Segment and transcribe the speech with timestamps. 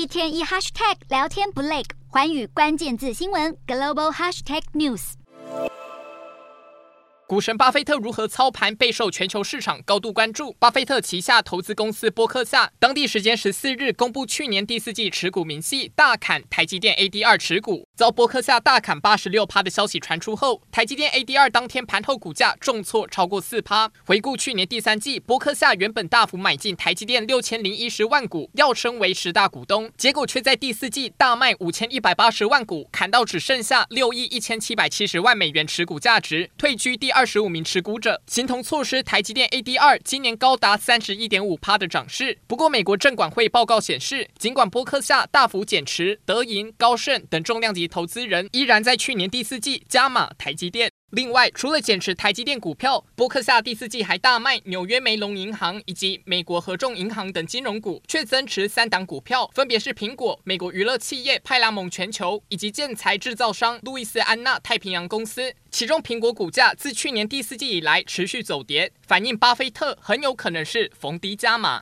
[0.00, 5.12] 一天一 hashtag 聊天不累，环宇关键字新闻 global hashtag news。
[7.26, 10.56] 股神巴菲特如何操盘备受全球市场高度关注。
[10.58, 23.92] 巴菲特旗下投资公司波克夏，当地时间十四日公布去年第四季持股明细，大砍台积电 ADR 持股，遭波克夏大砍八十六趴的消息传出后，台积电 ADR 当天盘后股价重挫超过四趴。
[24.06, 37.26] 回顾去年第三季，波克夏原本大幅买进台积电六千零一十万股，要升为十大股东，结果却在第四季大卖五千一百八十万股，砍到只剩下六亿一千七百七十万美元持股价值，退居第二。
[37.26, 42.38] 十五名持股者，形同错失台积电 ADR 今年高达三十一点五趴的涨势。
[42.46, 50.90] 不过，美国证管会报告显示，尽管波克夏大幅减持德银、高盛等重量级投资人，依然在去年第四季加码台积电。
[51.10, 65.52] 另外，除了减持台积电股票，伯克夏第四季还大卖纽约梅隆银行以及美国合众银行等金融股，却增持三档股票，分别是苹果、美国娱乐企业派拉蒙全球以及建材制造商路易斯安那太平洋公司。
[65.72, 71.78] 其中，苹果股价自去年第四季以来持续走跌，反映巴菲特很有可能是逢低加码。